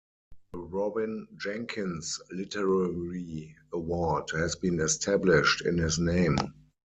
The 0.51 0.57
Robin 0.57 1.27
Jenkins 1.37 2.19
Literary 2.31 3.55
Award 3.71 4.31
has 4.31 4.55
been 4.55 4.79
established 4.79 5.61
in 5.63 5.77
his 5.77 5.99
name. 5.99 6.37